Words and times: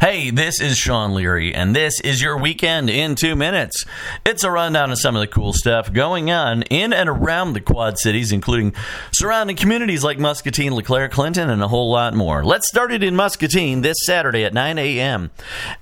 Hey, 0.00 0.30
this 0.30 0.62
is 0.62 0.78
Sean 0.78 1.12
Leary, 1.12 1.54
and 1.54 1.76
this 1.76 2.00
is 2.00 2.22
your 2.22 2.38
weekend 2.38 2.88
in 2.88 3.16
two 3.16 3.36
minutes. 3.36 3.84
It's 4.24 4.44
a 4.44 4.50
rundown 4.50 4.90
of 4.90 4.98
some 4.98 5.14
of 5.14 5.20
the 5.20 5.26
cool 5.26 5.52
stuff 5.52 5.92
going 5.92 6.30
on 6.30 6.62
in 6.62 6.94
and 6.94 7.06
around 7.06 7.52
the 7.52 7.60
Quad 7.60 7.98
Cities, 7.98 8.32
including 8.32 8.72
surrounding 9.12 9.56
communities 9.56 10.02
like 10.02 10.18
Muscatine, 10.18 10.74
LeClaire, 10.74 11.10
Clinton, 11.10 11.50
and 11.50 11.62
a 11.62 11.68
whole 11.68 11.90
lot 11.90 12.14
more. 12.14 12.42
Let's 12.42 12.66
start 12.66 12.92
it 12.92 13.02
in 13.02 13.14
Muscatine 13.14 13.82
this 13.82 13.98
Saturday 14.06 14.42
at 14.42 14.54
9 14.54 14.78
a.m. 14.78 15.32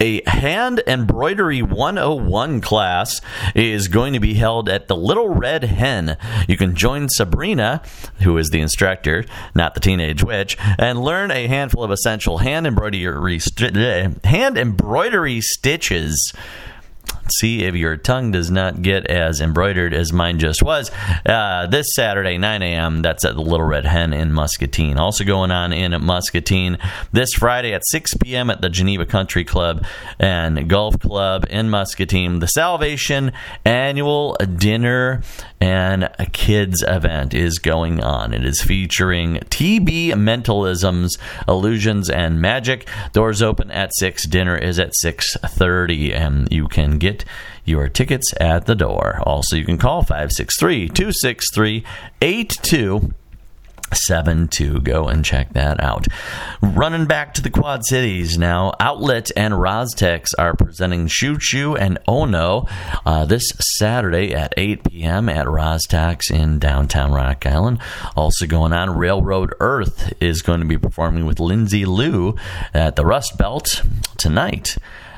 A 0.00 0.22
hand 0.26 0.82
embroidery 0.86 1.60
101 1.60 2.62
class 2.62 3.20
is 3.54 3.88
going 3.88 4.14
to 4.14 4.20
be 4.20 4.32
held 4.32 4.70
at 4.70 4.88
the 4.88 4.96
Little 4.96 5.28
Red 5.28 5.64
Hen. 5.64 6.16
You 6.48 6.56
can 6.56 6.74
join 6.74 7.10
Sabrina, 7.10 7.82
who 8.22 8.38
is 8.38 8.48
the 8.48 8.62
instructor, 8.62 9.26
not 9.54 9.74
the 9.74 9.80
teenage 9.80 10.24
witch, 10.24 10.56
and 10.78 11.02
learn 11.02 11.30
a 11.30 11.48
handful 11.48 11.84
of 11.84 11.90
essential 11.90 12.38
hand 12.38 12.66
embroidery. 12.66 13.40
Hand 14.24 14.58
embroidery 14.58 15.40
stitches 15.40 16.32
see 17.32 17.64
if 17.64 17.74
your 17.74 17.96
tongue 17.96 18.30
does 18.30 18.50
not 18.50 18.82
get 18.82 19.06
as 19.06 19.40
embroidered 19.40 19.94
as 19.94 20.12
mine 20.12 20.38
just 20.38 20.62
was. 20.62 20.90
Uh, 21.24 21.66
this 21.66 21.86
Saturday, 21.94 22.38
9 22.38 22.62
a.m., 22.62 23.02
that's 23.02 23.24
at 23.24 23.34
the 23.34 23.40
Little 23.40 23.66
Red 23.66 23.86
Hen 23.86 24.12
in 24.12 24.32
Muscatine. 24.32 24.98
Also 24.98 25.24
going 25.24 25.50
on 25.50 25.72
in 25.72 26.00
Muscatine 26.02 26.78
this 27.12 27.32
Friday 27.34 27.72
at 27.72 27.86
6 27.86 28.14
p.m. 28.22 28.50
at 28.50 28.60
the 28.60 28.68
Geneva 28.68 29.06
Country 29.06 29.44
Club 29.44 29.84
and 30.18 30.68
Golf 30.68 30.98
Club 31.00 31.46
in 31.50 31.70
Muscatine. 31.70 32.38
The 32.38 32.46
Salvation 32.46 33.32
Annual 33.64 34.36
Dinner 34.56 35.22
and 35.60 36.10
kids 36.32 36.84
event 36.86 37.32
is 37.34 37.58
going 37.58 38.02
on. 38.02 38.34
It 38.34 38.44
is 38.44 38.60
featuring 38.60 39.36
TB 39.36 40.12
Mentalisms, 40.12 41.18
Illusions, 41.48 42.10
and 42.10 42.40
Magic. 42.40 42.88
Doors 43.12 43.42
open 43.42 43.70
at 43.70 43.90
6. 43.94 44.26
Dinner 44.26 44.56
is 44.56 44.78
at 44.78 44.92
6.30, 45.04 46.14
and 46.14 46.48
you 46.50 46.68
can 46.68 46.98
get 46.98 47.15
your 47.64 47.88
tickets 47.88 48.32
at 48.40 48.66
the 48.66 48.74
door. 48.74 49.20
Also, 49.24 49.56
you 49.56 49.64
can 49.64 49.78
call 49.78 50.02
563 50.02 50.88
263 50.88 51.84
82 52.20 53.12
seven 53.92 54.48
to 54.48 54.80
go 54.80 55.06
and 55.06 55.24
check 55.24 55.52
that 55.52 55.82
out. 55.82 56.06
Running 56.60 57.06
back 57.06 57.34
to 57.34 57.42
the 57.42 57.50
Quad 57.50 57.84
Cities 57.84 58.36
now, 58.38 58.74
Outlet 58.80 59.30
and 59.36 59.54
Rozz-Tox 59.54 60.34
are 60.34 60.54
presenting 60.54 61.06
Choo 61.06 61.38
Choo 61.38 61.76
and 61.76 61.98
Ono 62.08 62.66
uh, 63.04 63.24
this 63.24 63.48
Saturday 63.78 64.34
at 64.34 64.54
8 64.56 64.84
p.m. 64.84 65.28
at 65.28 65.46
Rozz-Tox 65.46 66.30
in 66.30 66.58
downtown 66.58 67.12
Rock 67.12 67.46
Island. 67.46 67.78
Also 68.16 68.46
going 68.46 68.72
on, 68.72 68.96
Railroad 68.96 69.54
Earth 69.60 70.12
is 70.20 70.42
going 70.42 70.60
to 70.60 70.66
be 70.66 70.78
performing 70.78 71.26
with 71.26 71.40
Lindsay 71.40 71.84
Lou 71.84 72.34
at 72.74 72.96
the 72.96 73.06
Rust 73.06 73.38
Belt 73.38 73.82
tonight 74.16 74.76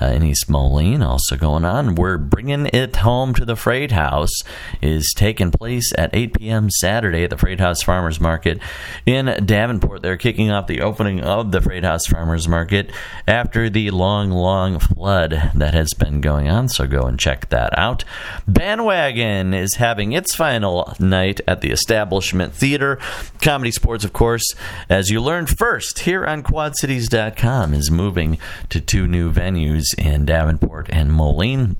uh, 0.00 0.18
East 0.22 0.48
Moline. 0.48 1.02
Also 1.02 1.36
going 1.36 1.64
on, 1.64 1.94
we're 1.94 2.18
bringing 2.18 2.66
it 2.66 2.96
home 2.96 3.34
to 3.34 3.44
the 3.44 3.56
Freight 3.56 3.92
House 3.92 4.32
is 4.80 5.12
taking 5.16 5.50
place 5.50 5.92
at 5.96 6.14
8 6.14 6.34
p.m. 6.34 6.70
Saturday 6.70 7.24
at 7.24 7.30
the 7.30 7.36
Freight 7.36 7.60
House 7.60 7.82
Farmers 7.82 8.20
Market 8.20 8.60
in 9.06 9.44
Davenport. 9.44 10.02
They're 10.02 10.16
kicking 10.16 10.50
off 10.50 10.66
the 10.66 10.80
opening 10.80 11.20
of 11.20 11.52
the 11.52 11.60
Freight 11.60 11.84
House 11.84 12.06
Farmers 12.06 12.48
Market 12.48 12.90
after 13.26 13.68
the 13.68 13.90
long, 13.90 14.30
long 14.30 14.78
flood 14.78 15.50
that 15.54 15.74
has 15.74 15.92
been 15.94 16.20
going 16.20 16.48
on. 16.48 16.68
So 16.68 16.86
go 16.86 17.02
and 17.02 17.18
check 17.18 17.48
that 17.50 17.76
out. 17.78 18.04
Bandwagon 18.46 19.54
is 19.54 19.74
having 19.74 20.12
its 20.12 20.34
final 20.34 20.94
night 20.98 21.40
at 21.46 21.60
the 21.60 21.70
Establishment 21.70 22.54
Theater. 22.54 22.98
Comedy 23.40 23.70
Sports, 23.70 24.04
of 24.04 24.12
course, 24.12 24.54
as 24.88 25.10
you 25.10 25.20
learned 25.20 25.50
first 25.50 26.00
here 26.00 26.24
on 26.24 26.42
QuadCities.com, 26.42 27.74
is 27.74 27.90
moving 27.90 28.38
to 28.68 28.80
two 28.80 29.06
new 29.06 29.32
venues 29.32 29.89
in 29.94 30.24
Davenport 30.24 30.88
and 30.90 31.12
Moline. 31.12 31.76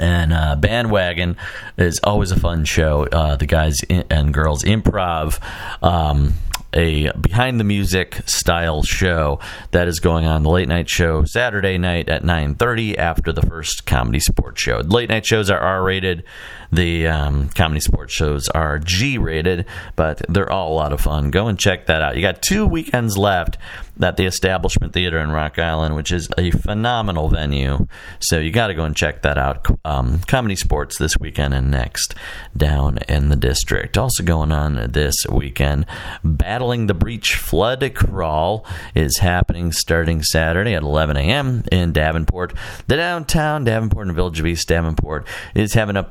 And 0.00 0.32
uh, 0.32 0.56
Bandwagon 0.56 1.36
is 1.76 2.00
always 2.02 2.30
a 2.30 2.40
fun 2.40 2.64
show. 2.64 3.06
Uh, 3.12 3.36
the 3.36 3.46
guys 3.46 3.76
and 3.88 4.32
girls 4.32 4.64
improv. 4.64 5.38
Um, 5.82 6.34
a 6.74 7.12
behind 7.12 7.60
the 7.60 7.64
music 7.64 8.22
style 8.26 8.82
show 8.82 9.38
that 9.72 9.88
is 9.88 10.00
going 10.00 10.24
on 10.24 10.42
the 10.42 10.50
late 10.50 10.68
night 10.68 10.88
show 10.88 11.24
Saturday 11.24 11.78
night 11.78 12.08
at 12.08 12.22
9:30 12.24 12.96
after 12.96 13.32
the 13.32 13.42
first 13.42 13.84
comedy 13.84 14.20
sports 14.20 14.62
show. 14.62 14.78
Late 14.78 15.08
night 15.10 15.26
shows 15.26 15.50
are 15.50 15.58
R 15.58 15.82
rated. 15.82 16.24
The 16.72 17.06
um, 17.06 17.50
comedy 17.50 17.80
sports 17.80 18.14
shows 18.14 18.48
are 18.48 18.78
G 18.78 19.18
rated, 19.18 19.66
but 19.94 20.22
they're 20.28 20.50
all 20.50 20.72
a 20.72 20.74
lot 20.74 20.92
of 20.94 21.02
fun. 21.02 21.30
Go 21.30 21.48
and 21.48 21.58
check 21.58 21.86
that 21.86 22.00
out. 22.00 22.16
You 22.16 22.22
got 22.22 22.40
two 22.40 22.66
weekends 22.66 23.18
left 23.18 23.58
at 24.00 24.16
the 24.16 24.24
Establishment 24.24 24.92
Theater 24.92 25.18
in 25.18 25.30
Rock 25.30 25.58
Island, 25.58 25.94
which 25.94 26.12
is 26.12 26.28
a 26.38 26.50
phenomenal 26.50 27.28
venue. 27.28 27.86
So 28.20 28.38
you 28.38 28.50
got 28.50 28.68
to 28.68 28.74
go 28.74 28.84
and 28.84 28.96
check 28.96 29.22
that 29.22 29.36
out. 29.36 29.66
Um, 29.84 30.20
comedy 30.20 30.56
sports 30.56 30.98
this 30.98 31.18
weekend 31.18 31.54
and 31.54 31.70
next 31.70 32.14
down 32.56 32.98
in 33.08 33.28
the 33.28 33.36
district. 33.36 33.98
Also 33.98 34.22
going 34.22 34.50
on 34.50 34.92
this 34.92 35.14
weekend, 35.30 35.86
Battling 36.24 36.86
the 36.86 36.94
Breach 36.94 37.34
Flood 37.34 37.82
Crawl 37.94 38.66
is 38.94 39.18
happening 39.18 39.72
starting 39.72 40.22
Saturday 40.22 40.74
at 40.74 40.82
11 40.82 41.16
a.m. 41.16 41.64
in 41.70 41.92
Davenport. 41.92 42.54
The 42.86 42.96
downtown 42.96 43.64
Davenport 43.64 44.06
and 44.06 44.16
Village 44.16 44.40
of 44.40 44.46
East 44.46 44.68
Davenport 44.68 45.26
is 45.54 45.74
having 45.74 45.96
a 45.96 46.04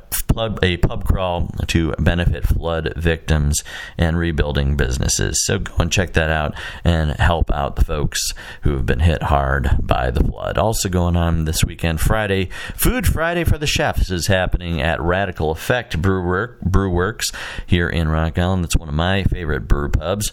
pub, 0.52 0.64
a 0.64 0.78
pub 0.78 1.06
crawl 1.06 1.50
to 1.68 1.94
benefit 2.00 2.46
flood 2.46 2.94
victims 2.96 3.64
and 3.98 4.18
rebuilding 4.18 4.76
businesses. 4.76 5.44
So 5.46 5.60
go 5.60 5.74
and 5.80 5.92
check 5.92 6.14
that 6.14 6.30
out 6.30 6.54
and 6.84 7.12
help 7.12 7.52
out 7.52 7.76
the 7.76 7.86
folks 7.86 8.34
who 8.62 8.72
have 8.72 8.86
been 8.86 9.00
hit 9.00 9.24
hard 9.24 9.70
by 9.82 10.12
the 10.12 10.24
flood. 10.24 10.58
Also 10.58 10.90
going 10.90 11.16
on 11.16 11.46
this 11.46 11.64
weekend, 11.64 12.00
Friday, 12.02 12.50
Food 12.76 13.08
Friday 13.08 13.44
for 13.44 13.58
the 13.58 13.68
Chefs 13.68 14.12
is 14.12 14.28
happening 14.28 14.82
at 14.82 15.00
Radicle 15.00 15.52
Effect 15.52 16.02
Brew, 16.02 16.48
Brew 16.62 16.90
Works 16.90 17.32
here 17.66 17.90
in 17.90 18.10
Rock 18.10 18.38
Island. 18.38 18.64
That's 18.64 18.78
one 18.78 18.90
of 18.90 18.96
my 18.96 19.24
favorite 19.24 19.68
brew 19.68 19.90
pubs 19.90 20.32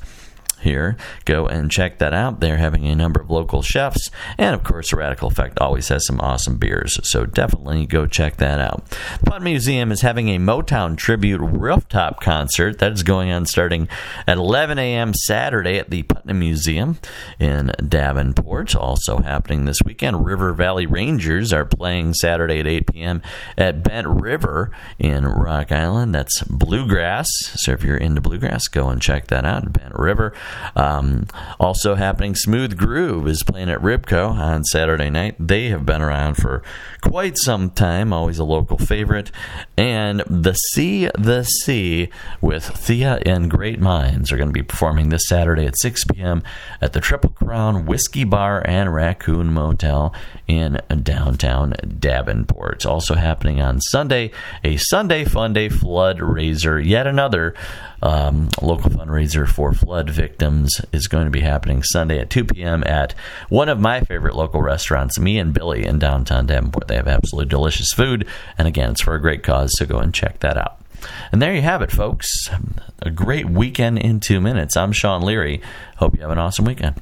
here. 0.61 0.97
Go 1.25 1.47
and 1.47 1.71
check 1.71 1.99
that 1.99 2.15
out. 2.15 2.41
They're 2.41 2.57
having 2.57 2.87
a 2.87 2.95
number 2.95 3.21
of 3.21 3.31
local 3.31 3.63
chefs, 3.63 4.11
and 4.37 4.55
of 4.55 4.65
course, 4.65 4.93
Radicle 4.93 5.31
Effect 5.31 5.59
always 5.61 5.89
has 5.89 6.07
some 6.07 6.21
awesome 6.21 6.59
beers. 6.59 6.99
So 7.05 7.27
definitely 7.27 7.87
go 7.87 8.07
check 8.07 8.37
that 8.37 8.61
out. 8.61 8.85
Putnam 9.25 9.45
Museum 9.45 9.93
is 9.93 10.03
having 10.03 10.29
a 10.29 10.39
Motown 10.39 10.97
tribute 10.97 11.41
rooftop 11.41 12.21
concert 12.21 12.79
that 12.79 12.93
is 12.93 13.03
going 13.03 13.31
on 13.31 13.47
starting 13.47 13.89
at 14.27 14.37
11 14.37 14.79
a.m. 14.79 15.15
Saturday 15.15 15.79
at 15.79 15.91
the 15.91 16.03
Putnam 16.05 16.39
Museum 16.39 16.99
in 17.39 17.73
Davenport. 17.87 18.75
Also 18.75 19.19
happening 19.19 19.65
this 19.65 19.79
weekend, 19.85 20.27
River 20.27 20.53
Valley 20.53 20.87
Rangers 20.87 21.53
are 21.53 21.65
playing 21.65 22.15
Saturday 22.15 22.61
at 22.61 22.67
8 22.67 22.87
p.m. 22.93 23.23
at 23.57 23.83
Bent 23.83 24.07
River 24.07 24.71
in 24.99 25.27
Rock 25.27 25.73
Island. 25.73 26.15
That's 26.15 26.43
bluegrass. 26.43 27.29
So 27.55 27.73
if 27.73 27.83
you're 27.83 27.97
into 27.97 28.21
bluegrass, 28.21 28.69
go 28.69 28.89
and 28.89 29.01
check 29.01 29.29
that 29.29 29.45
out. 29.45 29.73
Bent 29.73 29.95
River. 29.95 30.35
Um, 30.77 31.27
also 31.59 31.95
happening, 31.95 32.35
Smooth 32.35 32.77
Groove 32.77 33.27
is 33.29 33.43
playing 33.43 33.71
at 33.71 33.81
Ribco 33.81 34.31
on 34.31 34.65
Saturday 34.65 35.11
night. 35.11 35.37
They 35.39 35.69
have 35.69 35.87
been 35.87 36.03
around 36.03 36.37
for 36.37 36.63
quite 37.01 37.39
some 37.39 37.71
time, 37.71 38.13
always 38.13 38.39
a 38.39 38.45
local 38.45 38.79
favorite. 38.79 39.31
And 39.77 40.21
The 40.27 40.55
Sea, 40.55 41.11
The 41.17 41.45
Sea 41.45 42.09
with 42.41 42.65
Thea 42.65 43.21
and 43.25 43.51
Great 43.51 43.81
Minds 43.81 44.33
are 44.33 44.37
going 44.37 44.49
to 44.49 44.53
be 44.53 44.63
performing 44.63 45.09
this 45.09 45.27
Saturday 45.29 45.67
at 45.67 45.79
6 45.79 46.05
p.m. 46.05 46.43
at 46.81 46.93
the 46.93 47.01
Triple 47.01 47.31
Crown 47.31 47.87
Whiskey 47.87 48.25
Bar 48.25 48.63
and 48.67 48.93
Raccoon 48.93 49.53
Motel 49.53 50.15
in 50.47 50.81
downtown 51.03 51.75
Davenport. 51.99 52.87
Also 52.87 53.15
happening 53.15 53.61
on 53.61 53.81
Sunday, 53.81 54.31
a 54.65 54.77
Sunday 54.77 55.25
Fun 55.25 55.53
Day 55.53 55.69
Flood 55.69 56.21
Raiser, 56.21 56.81
yet 56.81 57.07
another 57.07 57.55
um, 58.03 58.49
local 58.63 58.91
fundraiser 58.91 59.47
for 59.47 59.73
flood 59.73 60.11
victims 60.39 60.81
is 60.93 61.09
going 61.09 61.25
to 61.25 61.33
be 61.33 61.41
happening 61.41 61.83
Sunday 61.83 62.21
at 62.21 62.31
2 62.31 62.45
p.m. 62.45 62.85
at 62.87 63.13
one 63.49 63.69
of 63.69 63.81
my 63.81 64.01
favorite 64.03 64.37
local 64.37 64.63
restaurants, 64.63 65.19
Me 65.19 65.37
and 65.37 65.53
Billy 65.53 65.85
in 65.85 65.99
downtown 65.99 66.47
Davenport. 66.47 66.87
They 66.87 66.95
have 66.95 67.09
absolutely 67.09 67.49
delicious 67.49 67.93
food, 67.93 68.25
and 68.57 68.69
again, 68.69 68.93
it's 68.93 69.03
for 69.03 69.17
a 69.17 69.21
great 69.21 69.43
cause, 69.43 69.73
so 69.77 69.85
go 69.85 69.99
and 69.99 70.15
check 70.15 70.39
that 70.41 70.57
out. 70.57 70.81
And 71.33 71.43
there 71.43 71.55
you 71.55 71.63
have 71.63 71.83
it, 71.83 71.91
folks. 71.91 72.29
A 73.03 73.11
great 73.11 73.51
weekend 73.51 73.99
in 73.99 74.21
two 74.21 74.41
minutes. 74.41 74.77
I'm 74.77 74.93
Sean 74.93 75.23
Leary. 75.23 75.61
Hope 75.97 76.15
you 76.15 76.23
have 76.23 76.31
an 76.31 76.39
awesome 76.39 76.65
weekend. 76.65 77.01